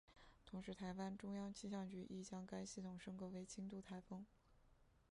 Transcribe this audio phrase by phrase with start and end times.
[0.49, 4.25] 同时台湾中央气象局亦将该系统升格为轻度台风。